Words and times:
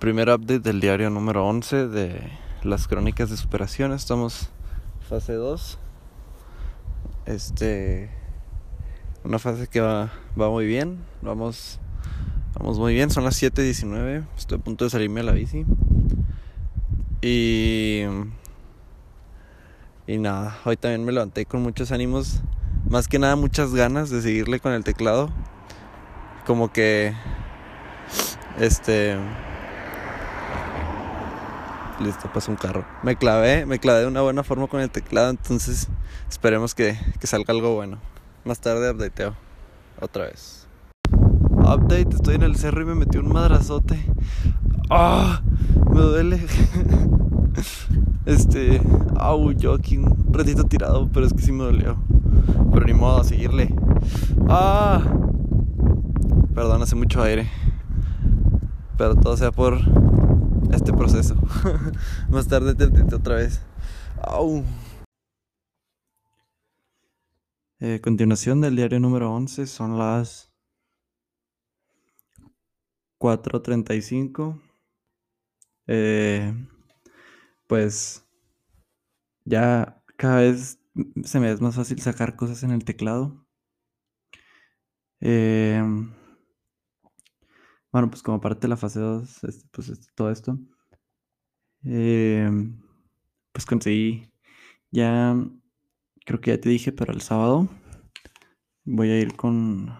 Primer 0.00 0.30
update 0.30 0.60
del 0.60 0.80
diario 0.80 1.10
número 1.10 1.46
11 1.46 1.88
de 1.88 2.32
las 2.62 2.88
crónicas 2.88 3.28
de 3.28 3.36
superación. 3.36 3.92
Estamos 3.92 4.48
fase 5.06 5.34
2. 5.34 5.78
Este. 7.26 8.08
Una 9.24 9.38
fase 9.38 9.66
que 9.66 9.82
va, 9.82 10.10
va 10.40 10.48
muy 10.48 10.64
bien. 10.64 11.04
Vamos, 11.20 11.80
vamos 12.54 12.78
muy 12.78 12.94
bien. 12.94 13.10
Son 13.10 13.24
las 13.24 13.42
7:19. 13.42 14.24
Estoy 14.38 14.56
a 14.56 14.62
punto 14.62 14.84
de 14.84 14.90
salirme 14.90 15.20
a 15.20 15.24
la 15.24 15.32
bici. 15.32 15.66
Y. 17.20 18.04
Y 20.06 20.16
nada, 20.16 20.56
hoy 20.64 20.78
también 20.78 21.04
me 21.04 21.12
levanté 21.12 21.44
con 21.44 21.60
muchos 21.60 21.92
ánimos. 21.92 22.40
Más 22.88 23.06
que 23.06 23.18
nada, 23.18 23.36
muchas 23.36 23.74
ganas 23.74 24.08
de 24.08 24.22
seguirle 24.22 24.60
con 24.60 24.72
el 24.72 24.82
teclado. 24.82 25.28
Como 26.46 26.72
que. 26.72 27.12
Este 28.58 29.18
Listo, 32.00 32.30
pasó 32.32 32.50
un 32.50 32.56
carro. 32.56 32.86
Me 33.02 33.14
clavé, 33.16 33.66
me 33.66 33.78
clavé 33.78 34.00
de 34.00 34.06
una 34.06 34.22
buena 34.22 34.42
forma 34.42 34.66
con 34.68 34.80
el 34.80 34.88
teclado, 34.88 35.28
entonces 35.28 35.88
esperemos 36.30 36.74
que, 36.74 36.96
salga 37.22 37.52
algo 37.52 37.74
bueno. 37.74 37.98
Más 38.46 38.58
tarde 38.58 38.90
updateo. 38.90 39.34
Otra 40.00 40.24
vez. 40.24 40.66
Update, 41.50 42.08
estoy 42.14 42.36
en 42.36 42.42
el 42.42 42.56
cerro 42.56 42.80
y 42.80 42.84
me 42.86 42.94
metí 42.94 43.18
un 43.18 43.30
madrazote. 43.30 44.02
¡Ah! 44.88 45.42
Me 45.92 46.00
duele. 46.00 46.40
este. 48.24 48.80
Au, 49.18 49.52
yo 49.52 49.74
aquí 49.74 49.98
un 49.98 50.32
ratito 50.32 50.64
tirado, 50.64 51.06
pero 51.12 51.26
es 51.26 51.34
que 51.34 51.42
sí 51.42 51.52
me 51.52 51.64
dolió. 51.64 51.98
Pero 52.72 52.86
ni 52.86 52.94
modo, 52.94 53.20
a 53.20 53.24
seguirle. 53.24 53.74
¡Ah! 54.48 55.02
Perdón, 56.54 56.80
hace 56.80 56.96
mucho 56.96 57.22
aire. 57.22 57.46
Pero 58.96 59.16
todo 59.16 59.36
sea 59.36 59.52
por 59.52 59.99
este 60.72 60.92
proceso. 60.92 61.36
Más 62.28 62.48
tarde 62.48 62.74
te 62.74 63.14
otra 63.14 63.36
vez. 63.36 63.60
Au. 64.22 64.64
Eh, 67.80 68.00
continuación 68.00 68.60
del 68.60 68.76
diario 68.76 69.00
número 69.00 69.32
11 69.32 69.66
son 69.66 69.98
las 69.98 70.52
4.35. 73.18 74.60
Eh, 75.86 76.54
pues 77.66 78.26
ya 79.44 80.02
cada 80.16 80.40
vez 80.40 80.78
se 81.24 81.40
me 81.40 81.50
es 81.50 81.60
más 81.60 81.76
fácil 81.76 82.00
sacar 82.00 82.36
cosas 82.36 82.62
en 82.62 82.70
el 82.72 82.84
teclado. 82.84 83.46
Eh, 85.20 85.82
bueno, 87.92 88.10
pues 88.10 88.22
como 88.22 88.40
parte 88.40 88.62
de 88.62 88.68
la 88.68 88.76
fase 88.76 89.00
2, 89.00 89.44
este, 89.44 89.68
pues 89.72 89.88
este, 89.88 90.08
todo 90.14 90.30
esto, 90.30 90.58
em, 91.82 92.80
pues 93.52 93.66
conseguí 93.66 94.30
ya, 94.90 95.36
creo 96.26 96.40
que 96.40 96.52
ya 96.52 96.60
te 96.60 96.68
dije, 96.68 96.92
pero 96.92 97.12
el 97.12 97.20
sábado 97.22 97.68
voy 98.84 99.10
a 99.10 99.20
ir 99.20 99.36
con, 99.36 99.90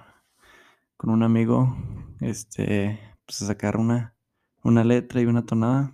con 0.97 1.11
un 1.11 1.23
amigo, 1.23 1.77
este, 2.21 3.01
pues 3.27 3.43
a 3.43 3.47
sacar 3.47 3.77
una, 3.77 4.17
una 4.65 4.85
letra 4.85 5.21
y 5.21 5.27
una 5.27 5.47
tonada 5.47 5.93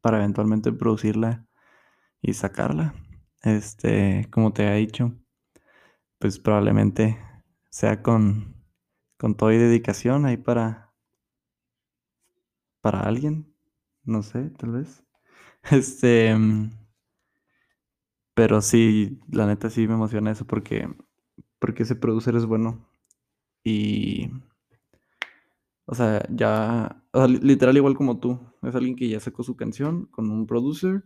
para 0.00 0.18
eventualmente 0.18 0.72
producirla 0.72 1.46
y 2.22 2.34
sacarla. 2.34 2.94
Este, 3.42 4.28
como 4.30 4.52
te 4.52 4.66
he 4.66 4.76
dicho, 4.76 5.14
pues 6.18 6.38
probablemente 6.38 7.18
sea 7.70 8.02
con 8.02 8.55
con 9.18 9.36
toda 9.36 9.54
y 9.54 9.58
dedicación 9.58 10.26
ahí 10.26 10.36
para 10.36 10.92
para 12.80 13.00
alguien, 13.00 13.52
no 14.04 14.22
sé, 14.22 14.50
tal 14.50 14.72
vez. 14.72 15.02
Este, 15.72 16.32
pero 18.34 18.60
sí, 18.60 19.20
la 19.30 19.46
neta 19.46 19.70
sí 19.70 19.86
me 19.88 19.94
emociona 19.94 20.30
eso 20.30 20.46
porque 20.46 20.88
porque 21.58 21.84
ese 21.84 21.96
producer 21.96 22.36
es 22.36 22.46
bueno 22.46 22.88
y 23.64 24.30
o 25.86 25.94
sea, 25.94 26.22
ya 26.30 27.02
literal 27.42 27.76
igual 27.76 27.94
como 27.96 28.18
tú, 28.18 28.40
es 28.62 28.74
alguien 28.74 28.96
que 28.96 29.08
ya 29.08 29.20
sacó 29.20 29.42
su 29.42 29.56
canción 29.56 30.06
con 30.06 30.30
un 30.30 30.46
producer 30.46 31.04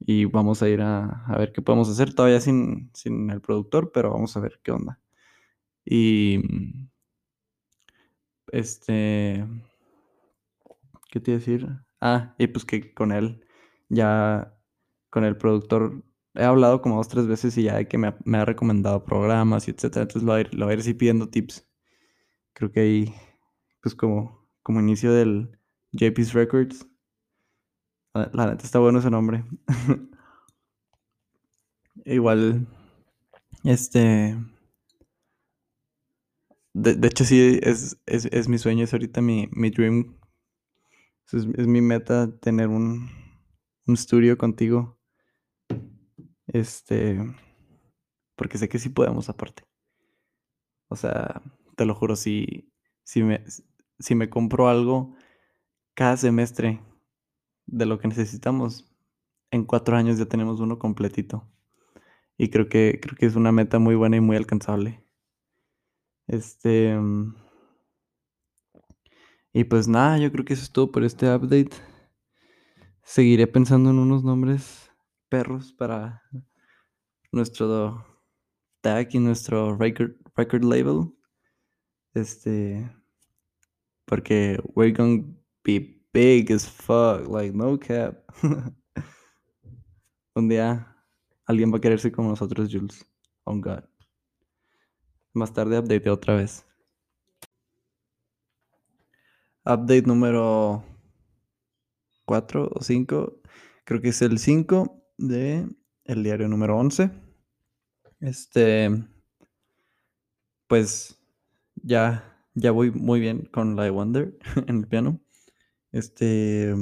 y 0.00 0.26
vamos 0.26 0.62
a 0.62 0.68
ir 0.68 0.82
a, 0.82 1.24
a 1.26 1.38
ver 1.38 1.52
qué 1.52 1.62
podemos 1.62 1.88
hacer 1.90 2.14
todavía 2.14 2.40
sin, 2.40 2.90
sin 2.94 3.30
el 3.30 3.40
productor, 3.40 3.92
pero 3.92 4.12
vamos 4.12 4.36
a 4.36 4.40
ver 4.40 4.60
qué 4.62 4.72
onda. 4.72 5.00
Y 5.84 6.40
este. 8.52 9.44
¿Qué 11.10 11.20
te 11.20 11.32
iba 11.32 11.36
a 11.36 11.40
decir? 11.40 11.68
Ah, 12.00 12.34
y 12.38 12.46
pues 12.46 12.64
que 12.64 12.94
con 12.94 13.12
él, 13.12 13.44
ya 13.88 14.56
con 15.10 15.24
el 15.24 15.36
productor, 15.36 16.04
he 16.34 16.44
hablado 16.44 16.82
como 16.82 16.96
dos, 16.96 17.08
tres 17.08 17.26
veces 17.26 17.56
y 17.58 17.64
ya 17.64 17.84
que 17.84 17.98
me 17.98 18.08
ha, 18.08 18.16
me 18.24 18.38
ha 18.38 18.44
recomendado 18.44 19.04
programas 19.04 19.68
y 19.68 19.72
etcétera. 19.72 20.02
Entonces 20.02 20.22
lo 20.22 20.32
voy, 20.32 20.38
a 20.38 20.40
ir, 20.42 20.54
lo 20.54 20.66
voy 20.66 20.74
a 20.74 20.98
pidiendo 20.98 21.28
tips. 21.28 21.66
Creo 22.54 22.72
que 22.72 22.80
ahí, 22.80 23.14
pues 23.82 23.94
como, 23.94 24.48
como 24.62 24.80
inicio 24.80 25.12
del 25.12 25.58
JP's 25.92 26.32
Records. 26.34 26.86
La, 28.14 28.46
neta 28.46 28.64
está 28.64 28.78
bueno 28.78 28.98
ese 28.98 29.10
nombre. 29.10 29.44
Igual, 32.04 32.66
este. 33.64 34.36
De, 36.74 37.06
hecho, 37.06 37.24
sí, 37.24 37.60
es, 37.62 37.98
es, 38.06 38.48
mi 38.48 38.58
sueño, 38.58 38.84
es 38.84 38.92
ahorita 38.92 39.20
mi, 39.20 39.48
mi 39.52 39.70
dream. 39.70 40.18
Es, 41.32 41.66
mi 41.66 41.80
meta 41.80 42.30
tener 42.40 42.68
un, 42.68 43.10
un 43.86 43.94
estudio 43.94 44.38
contigo. 44.38 44.98
Este. 46.46 47.18
Porque 48.36 48.58
sé 48.58 48.68
que 48.68 48.78
sí 48.78 48.88
podemos 48.88 49.28
aparte. 49.28 49.64
O 50.88 50.96
sea, 50.96 51.42
te 51.76 51.84
lo 51.84 51.94
juro, 51.94 52.16
si, 52.16 52.72
si, 53.04 53.22
me, 53.22 53.44
si 53.98 54.14
me 54.14 54.30
compro 54.30 54.68
algo 54.68 55.14
cada 55.94 56.16
semestre 56.16 56.80
de 57.66 57.86
lo 57.86 57.98
que 57.98 58.08
necesitamos, 58.08 58.90
en 59.50 59.64
cuatro 59.64 59.96
años 59.96 60.18
ya 60.18 60.26
tenemos 60.26 60.60
uno 60.60 60.78
completito. 60.78 61.48
Y 62.38 62.48
creo 62.50 62.68
que, 62.68 62.98
creo 63.00 63.16
que 63.16 63.26
es 63.26 63.36
una 63.36 63.52
meta 63.52 63.78
muy 63.78 63.94
buena 63.94 64.16
y 64.16 64.20
muy 64.20 64.36
alcanzable. 64.36 65.04
Este. 66.26 66.98
Y 69.52 69.64
pues 69.64 69.86
nada, 69.88 70.18
yo 70.18 70.32
creo 70.32 70.44
que 70.44 70.54
eso 70.54 70.62
es 70.62 70.72
todo 70.72 70.90
por 70.90 71.04
este 71.04 71.32
update. 71.34 71.70
Seguiré 73.02 73.46
pensando 73.46 73.90
en 73.90 73.98
unos 73.98 74.24
nombres 74.24 74.90
perros 75.28 75.72
para 75.72 76.22
nuestro 77.32 78.04
tag 78.80 79.08
y 79.14 79.18
nuestro 79.18 79.76
record, 79.76 80.12
record 80.36 80.64
label. 80.64 81.12
Este. 82.14 82.90
Porque 84.06 84.58
we're 84.74 84.92
gonna 84.92 85.24
be 85.64 86.02
big 86.12 86.50
as 86.52 86.68
fuck, 86.68 87.28
like 87.28 87.54
no 87.54 87.78
cap. 87.78 88.22
Un 90.34 90.48
día 90.48 90.96
alguien 91.46 91.72
va 91.72 91.78
a 91.78 91.80
quererse 91.80 92.10
como 92.10 92.30
nosotros, 92.30 92.68
Jules. 92.70 93.06
Oh 93.44 93.58
God. 93.58 93.91
Más 95.34 95.52
tarde 95.52 95.78
update 95.78 96.10
otra 96.10 96.34
vez. 96.36 96.66
Update 99.64 100.02
número 100.02 100.84
4 102.26 102.70
o 102.74 102.82
5. 102.82 103.40
Creo 103.84 104.00
que 104.00 104.08
es 104.08 104.20
el 104.22 104.38
5 104.38 105.02
de 105.18 105.68
el 106.04 106.22
diario 106.22 106.48
número 106.48 106.76
11. 106.76 107.10
Este 108.20 108.90
pues 110.66 111.18
ya 111.76 112.24
ya 112.54 112.70
voy 112.70 112.90
muy 112.90 113.20
bien 113.20 113.46
con 113.46 113.76
la 113.76 113.84
de 113.84 113.90
Wonder 113.90 114.38
en 114.66 114.78
el 114.78 114.88
piano. 114.88 115.20
Este 115.92 116.74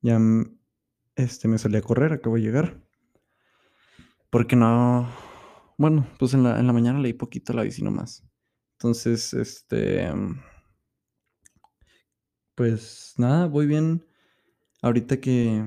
ya 0.00 0.18
este 1.16 1.48
me 1.48 1.58
salí 1.58 1.76
a 1.76 1.82
correr, 1.82 2.12
acabo 2.12 2.36
de 2.36 2.42
llegar. 2.42 2.82
Porque 4.30 4.56
no 4.56 5.08
bueno, 5.78 6.06
pues 6.18 6.34
en 6.34 6.42
la, 6.42 6.58
en 6.58 6.66
la 6.66 6.72
mañana 6.72 7.00
leí 7.00 7.12
poquito 7.12 7.52
la 7.52 7.62
bici 7.62 7.82
nomás. 7.82 8.24
Entonces, 8.78 9.32
este. 9.34 10.10
Pues 12.54 13.14
nada, 13.18 13.46
voy 13.46 13.66
bien. 13.66 14.06
Ahorita 14.82 15.20
que. 15.20 15.64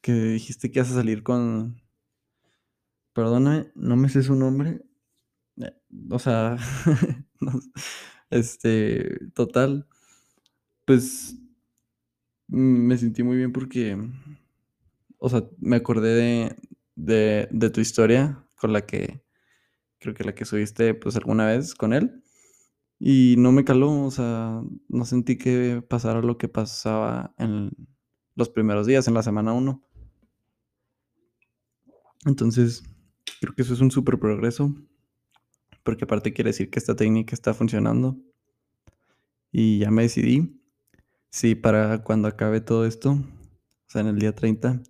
Que 0.00 0.12
dijiste 0.12 0.70
que 0.70 0.80
vas 0.80 0.90
a 0.90 0.94
salir 0.94 1.22
con. 1.22 1.80
Perdona, 3.14 3.70
no 3.74 3.96
me 3.96 4.08
sé 4.08 4.22
su 4.22 4.34
nombre. 4.34 4.82
Eh, 5.58 5.72
o 6.10 6.18
sea. 6.18 6.56
este. 8.30 9.18
Total. 9.34 9.86
Pues. 10.84 11.36
Me 12.48 12.96
sentí 12.98 13.22
muy 13.22 13.36
bien 13.36 13.52
porque. 13.52 13.96
O 15.18 15.28
sea, 15.28 15.48
me 15.58 15.76
acordé 15.76 16.14
de, 16.14 16.56
de, 16.96 17.48
de 17.50 17.70
tu 17.70 17.80
historia 17.80 18.44
con 18.62 18.72
la 18.72 18.86
que 18.86 19.24
creo 19.98 20.14
que 20.14 20.22
la 20.22 20.36
que 20.36 20.44
subiste 20.44 20.94
pues 20.94 21.16
alguna 21.16 21.46
vez 21.46 21.74
con 21.74 21.92
él. 21.92 22.22
Y 23.00 23.34
no 23.38 23.50
me 23.50 23.64
caló, 23.64 24.04
o 24.04 24.10
sea, 24.12 24.62
no 24.88 25.04
sentí 25.04 25.36
que 25.36 25.82
pasara 25.88 26.22
lo 26.22 26.38
que 26.38 26.46
pasaba 26.46 27.34
en 27.38 27.72
los 28.36 28.48
primeros 28.48 28.86
días, 28.86 29.08
en 29.08 29.14
la 29.14 29.24
semana 29.24 29.52
1. 29.52 29.82
Entonces, 32.26 32.84
creo 33.40 33.52
que 33.56 33.62
eso 33.62 33.74
es 33.74 33.80
un 33.80 33.90
súper 33.90 34.20
progreso, 34.20 34.72
porque 35.82 36.04
aparte 36.04 36.32
quiere 36.32 36.50
decir 36.50 36.70
que 36.70 36.78
esta 36.78 36.94
técnica 36.94 37.34
está 37.34 37.52
funcionando. 37.52 38.16
Y 39.50 39.80
ya 39.80 39.90
me 39.90 40.02
decidí, 40.02 40.62
si 41.30 41.56
para 41.56 42.04
cuando 42.04 42.28
acabe 42.28 42.60
todo 42.60 42.86
esto, 42.86 43.10
o 43.14 43.88
sea, 43.88 44.02
en 44.02 44.06
el 44.06 44.20
día 44.20 44.32
30, 44.32 44.80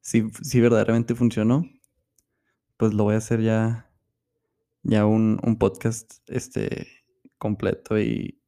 si, 0.00 0.30
si 0.40 0.60
verdaderamente 0.60 1.14
funcionó, 1.14 1.66
pues 2.78 2.94
lo 2.94 3.04
voy 3.04 3.14
a 3.14 3.18
hacer 3.18 3.42
ya, 3.42 3.92
ya 4.82 5.04
un, 5.04 5.38
un 5.44 5.58
podcast 5.58 6.20
este, 6.28 6.86
completo 7.36 7.98
y, 8.00 8.40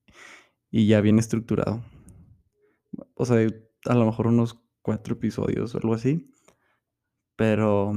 y 0.71 0.87
ya 0.87 1.01
bien 1.01 1.19
estructurado. 1.19 1.85
O 3.15 3.27
sea, 3.27 3.37
a 3.85 3.95
lo 3.95 4.07
mejor 4.07 4.29
unos 4.29 4.59
cuatro 4.83 5.15
episodios 5.15 5.75
o 5.75 5.79
algo 5.79 5.95
así. 5.95 6.33
Pero, 7.37 7.93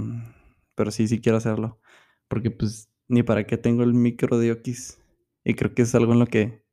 pero 0.75 0.91
sí, 0.91 1.07
sí 1.07 1.21
quiero 1.21 1.37
hacerlo. 1.37 1.79
Porque 2.27 2.51
pues 2.51 2.89
ni 3.07 3.23
para 3.23 3.45
qué 3.45 3.57
tengo 3.57 3.83
el 3.83 3.93
micro 3.93 4.39
de 4.39 4.51
Okis. 4.51 4.99
Y 5.43 5.53
creo 5.53 5.75
que 5.75 5.83
es 5.83 5.93
algo 5.95 6.13
en 6.13 6.19
lo 6.19 6.27
que 6.27 6.65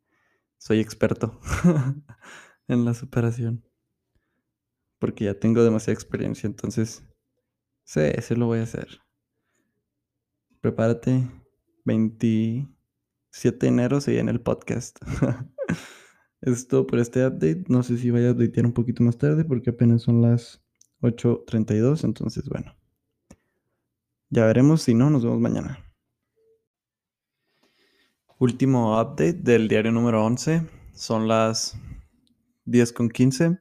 soy 0.58 0.80
experto 0.80 1.38
en 2.68 2.84
la 2.84 2.94
superación. 2.94 3.66
Porque 4.98 5.24
ya 5.26 5.38
tengo 5.38 5.62
demasiada 5.64 5.94
experiencia. 5.94 6.46
Entonces, 6.46 7.04
sí, 7.84 8.00
sí 8.22 8.34
lo 8.34 8.46
voy 8.46 8.60
a 8.60 8.64
hacer. 8.64 9.00
Prepárate. 10.60 11.26
27 11.84 13.58
de 13.58 13.68
enero 13.68 14.00
se 14.00 14.18
en 14.18 14.28
el 14.28 14.40
podcast. 14.40 14.98
Esto 16.40 16.86
por 16.86 16.98
este 16.98 17.26
update. 17.26 17.64
No 17.68 17.82
sé 17.82 17.98
si 17.98 18.10
vaya 18.10 18.28
a 18.28 18.32
updatear 18.32 18.66
un 18.66 18.72
poquito 18.72 19.02
más 19.02 19.18
tarde 19.18 19.44
porque 19.44 19.70
apenas 19.70 20.02
son 20.02 20.22
las 20.22 20.62
8.32. 21.00 22.04
Entonces, 22.04 22.48
bueno. 22.48 22.76
Ya 24.30 24.46
veremos. 24.46 24.82
Si 24.82 24.94
no, 24.94 25.10
nos 25.10 25.24
vemos 25.24 25.40
mañana. 25.40 25.84
Último 28.38 29.00
update 29.00 29.34
del 29.34 29.68
diario 29.68 29.92
número 29.92 30.24
11. 30.24 30.66
Son 30.94 31.28
las 31.28 31.76
10.15. 32.66 33.60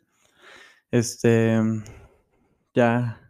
Este. 0.91 1.59
Ya. 2.73 3.28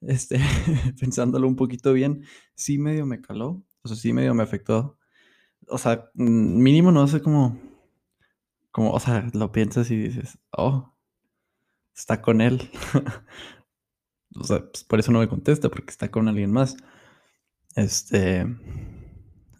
Este. 0.00 0.38
pensándolo 1.00 1.48
un 1.48 1.56
poquito 1.56 1.92
bien. 1.92 2.24
Sí, 2.54 2.78
medio 2.78 3.06
me 3.06 3.20
caló. 3.20 3.62
O 3.82 3.88
sea, 3.88 3.96
sí, 3.96 4.12
medio 4.12 4.34
me 4.34 4.42
afectó. 4.42 4.98
O 5.68 5.78
sea, 5.78 6.10
mínimo 6.14 6.90
no 6.92 7.06
sé 7.06 7.20
cómo 7.20 7.58
como, 8.70 8.92
o 8.92 9.00
sea, 9.00 9.28
lo 9.34 9.52
piensas 9.52 9.90
y 9.90 9.96
dices, 9.96 10.38
oh, 10.52 10.94
está 11.94 12.22
con 12.22 12.40
él. 12.40 12.70
o 14.36 14.44
sea, 14.44 14.60
pues, 14.70 14.84
por 14.84 15.00
eso 15.00 15.12
no 15.12 15.20
me 15.20 15.28
contesta, 15.28 15.68
porque 15.68 15.90
está 15.90 16.10
con 16.10 16.28
alguien 16.28 16.52
más. 16.52 16.76
Este, 17.76 18.46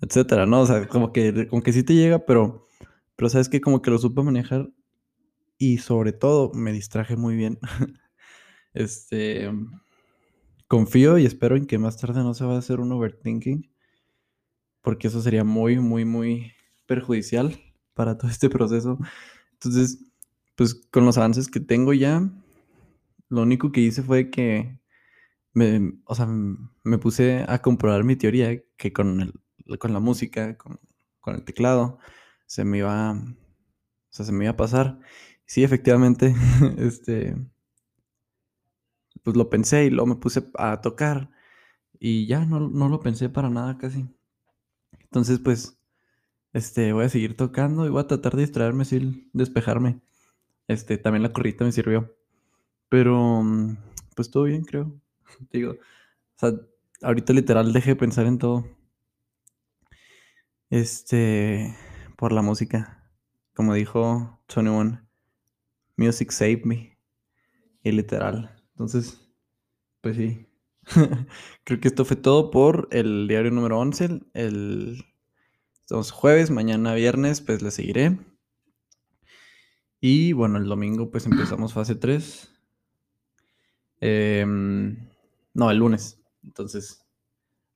etcétera, 0.00 0.46
¿no? 0.46 0.60
O 0.60 0.66
sea, 0.66 0.86
como 0.88 1.12
que, 1.12 1.48
como 1.48 1.62
que 1.62 1.72
sí 1.72 1.82
te 1.82 1.94
llega, 1.94 2.24
pero, 2.24 2.66
pero 3.16 3.28
sabes 3.28 3.48
que 3.48 3.60
como 3.60 3.82
que 3.82 3.90
lo 3.90 3.98
supe 3.98 4.22
manejar 4.22 4.68
y 5.58 5.78
sobre 5.78 6.12
todo 6.12 6.52
me 6.54 6.72
distraje 6.72 7.16
muy 7.16 7.36
bien. 7.36 7.58
este, 8.74 9.50
confío 10.70 11.18
y 11.18 11.26
espero 11.26 11.56
en 11.56 11.66
que 11.66 11.78
más 11.78 11.96
tarde 11.96 12.22
no 12.22 12.32
se 12.32 12.44
va 12.44 12.54
a 12.54 12.58
hacer 12.58 12.78
un 12.78 12.92
overthinking, 12.92 13.68
porque 14.82 15.08
eso 15.08 15.20
sería 15.20 15.42
muy, 15.42 15.80
muy, 15.80 16.04
muy 16.04 16.52
perjudicial 16.86 17.60
para 17.92 18.16
todo 18.16 18.30
este 18.30 18.48
proceso. 18.48 18.96
Entonces, 19.54 19.98
pues 20.54 20.76
con 20.92 21.04
los 21.04 21.18
avances 21.18 21.48
que 21.48 21.58
tengo 21.58 21.92
ya, 21.92 22.22
lo 23.28 23.42
único 23.42 23.72
que 23.72 23.80
hice 23.80 24.04
fue 24.04 24.30
que 24.30 24.78
me, 25.54 25.94
o 26.04 26.14
sea, 26.14 26.28
me 26.28 26.98
puse 26.98 27.44
a 27.48 27.60
comprobar 27.60 28.04
mi 28.04 28.14
teoría 28.14 28.62
que 28.76 28.92
con, 28.92 29.20
el, 29.22 29.78
con 29.80 29.92
la 29.92 29.98
música, 29.98 30.56
con, 30.56 30.78
con, 31.18 31.34
el 31.34 31.44
teclado, 31.44 31.98
se 32.46 32.64
me 32.64 32.78
iba, 32.78 33.10
o 33.12 33.26
sea, 34.08 34.24
se 34.24 34.30
me 34.30 34.44
iba 34.44 34.52
a 34.52 34.56
pasar. 34.56 35.00
Sí, 35.46 35.64
efectivamente, 35.64 36.32
este, 36.78 37.34
pues 39.24 39.36
lo 39.36 39.50
pensé 39.50 39.86
y 39.86 39.90
luego 39.90 40.06
me 40.06 40.16
puse 40.16 40.44
a 40.58 40.80
tocar 40.80 41.30
y 41.98 42.26
ya 42.26 42.44
no, 42.44 42.60
no 42.60 42.88
lo 42.88 43.00
pensé 43.00 43.28
para 43.28 43.50
nada 43.50 43.78
casi. 43.78 44.08
Entonces, 45.04 45.38
pues, 45.40 45.78
este, 46.52 46.92
voy 46.92 47.04
a 47.04 47.08
seguir 47.08 47.36
tocando 47.36 47.86
y 47.86 47.90
voy 47.90 48.00
a 48.02 48.06
tratar 48.06 48.34
de 48.36 48.42
distraerme, 48.42 48.84
sin 48.84 49.30
despejarme. 49.32 50.00
Este, 50.68 50.98
también 50.98 51.22
la 51.22 51.32
corrita 51.32 51.64
me 51.64 51.72
sirvió. 51.72 52.16
Pero, 52.88 53.42
mm, 53.42 53.76
pues 54.16 54.30
todo 54.30 54.44
bien, 54.44 54.64
creo. 54.64 55.00
Digo, 55.52 55.72
o 55.72 55.78
sea, 56.36 56.52
ahorita 57.02 57.32
literal 57.32 57.72
dejé 57.72 57.90
de 57.90 57.96
pensar 57.96 58.26
en 58.26 58.38
todo. 58.38 58.66
Este, 60.70 61.76
por 62.16 62.32
la 62.32 62.42
música. 62.42 63.10
Como 63.54 63.74
dijo 63.74 64.40
Tony 64.46 64.68
One, 64.68 65.02
music 65.96 66.30
saved 66.30 66.64
me. 66.64 66.98
Y 67.82 67.92
literal. 67.92 68.59
Entonces, 68.80 69.20
pues 70.00 70.16
sí. 70.16 70.46
creo 71.64 71.80
que 71.80 71.88
esto 71.88 72.06
fue 72.06 72.16
todo 72.16 72.50
por 72.50 72.88
el 72.92 73.28
diario 73.28 73.50
número 73.50 73.78
11, 73.78 74.22
el 74.32 75.04
Estamos 75.82 76.10
jueves, 76.12 76.50
mañana 76.50 76.94
viernes, 76.94 77.42
pues 77.42 77.60
le 77.60 77.72
seguiré. 77.72 78.18
Y 80.00 80.32
bueno, 80.32 80.56
el 80.56 80.64
domingo 80.64 81.10
pues 81.10 81.26
empezamos 81.26 81.74
fase 81.74 81.94
3. 81.94 82.50
Em, 84.00 84.96
no, 85.52 85.70
el 85.70 85.76
lunes. 85.76 86.18
Entonces, 86.42 87.04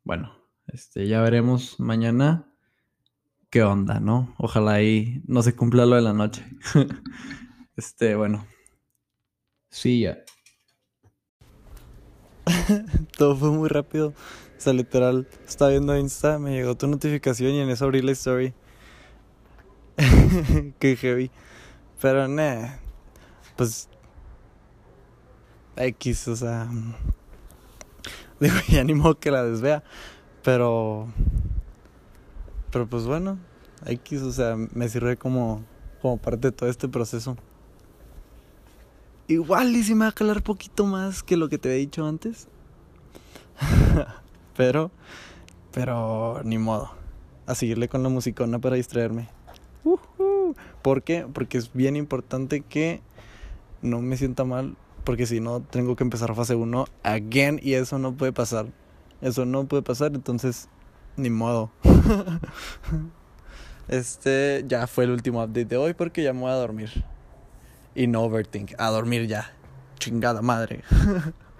bueno, 0.05 0.33
este, 0.69 1.07
ya 1.07 1.21
veremos 1.21 1.79
mañana 1.81 2.51
qué 3.51 3.63
onda, 3.63 4.01
¿no? 4.01 4.35
Ojalá 4.39 4.73
ahí 4.73 5.23
no 5.27 5.43
se 5.43 5.55
cumpla 5.55 5.85
lo 5.85 5.97
de 5.97 6.03
la 6.03 6.15
noche. 6.15 6.47
este, 7.77 8.15
bueno. 8.15 8.47
Sí, 9.69 10.01
ya. 10.01 10.25
Todo 13.17 13.37
fue 13.37 13.51
muy 13.51 13.69
rápido 13.69 14.15
sea, 14.65 14.73
literal, 14.73 15.29
estaba 15.47 15.71
viendo 15.71 15.97
Insta, 15.97 16.39
me 16.39 16.53
llegó 16.53 16.75
tu 16.75 16.87
notificación 16.87 17.53
y 17.53 17.61
en 17.61 17.69
eso 17.69 17.85
abrí 17.85 18.01
la 18.01 18.13
story. 18.13 18.55
Qué 20.79 20.97
heavy. 20.97 21.31
Pero, 22.01 22.27
nah, 22.29 22.77
pues. 23.57 23.89
X, 25.77 26.29
o 26.29 26.37
sea. 26.37 26.69
Digo, 28.41 28.55
ya 28.69 28.83
ni 28.85 28.95
modo 28.95 29.19
que 29.19 29.31
la 29.31 29.45
desvea. 29.45 29.85
Pero. 30.43 31.09
Pero 32.71 32.89
pues 32.89 33.05
bueno, 33.05 33.39
X, 33.87 34.23
o 34.23 34.33
sea, 34.33 34.57
me 34.57 34.89
sirve 34.89 35.17
como, 35.17 35.63
como 36.03 36.17
parte 36.17 36.49
de 36.49 36.53
todo 36.53 36.69
este 36.69 36.89
proceso. 36.89 37.37
Igual 39.27 39.75
y 39.75 39.83
si 39.83 39.95
me 39.95 40.05
va 40.05 40.11
a 40.11 40.13
calar 40.13 40.43
poquito 40.43 40.85
más 40.85 41.23
que 41.23 41.37
lo 41.37 41.49
que 41.49 41.59
te 41.59 41.71
había 41.71 41.81
dicho 41.81 42.07
antes. 42.07 42.49
Pero, 44.57 44.93
pero 45.73 46.43
ni 46.45 46.59
modo. 46.59 46.93
A 47.47 47.57
seguirle 47.57 47.89
con 47.89 48.05
la 48.05 48.09
musicona 48.09 48.61
para 48.61 48.77
distraerme. 48.77 49.29
¿Por 50.81 51.03
qué? 51.03 51.27
Porque 51.33 51.59
es 51.59 51.73
bien 51.73 51.97
importante 51.97 52.61
que 52.61 53.03
no 53.83 54.01
me 54.01 54.17
sienta 54.17 54.45
mal. 54.45 54.77
Porque 55.03 55.27
si 55.27 55.41
no, 55.41 55.61
tengo 55.61 55.97
que 55.97 56.05
empezar 56.05 56.35
fase 56.37 56.55
1 56.55 56.85
again. 57.03 57.59
Y 57.63 57.75
eso 57.75 57.99
no 57.99 58.15
puede 58.15 58.33
pasar. 58.33 58.67
Eso 59.21 59.45
no 59.45 59.67
puede 59.67 59.83
pasar. 59.83 60.15
Entonces, 60.15 60.69
ni 61.17 61.31
modo. 61.31 61.73
este 63.89 64.65
ya 64.69 64.87
fue 64.87 65.05
el 65.05 65.11
último 65.11 65.43
update 65.43 65.65
de 65.65 65.77
hoy 65.77 65.95
porque 65.95 66.23
ya 66.23 66.33
me 66.33 66.43
voy 66.43 66.53
a 66.53 66.55
dormir. 66.55 67.05
Y 67.95 68.07
no 68.07 68.23
overthink. 68.23 68.75
A 68.79 68.91
dormir 68.91 69.27
ya. 69.27 69.53
Chingada 69.99 70.43
madre. 70.43 70.83